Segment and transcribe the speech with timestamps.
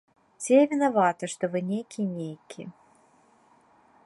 [0.43, 2.61] Ці я вінавата, што вы нейкі, нейкі…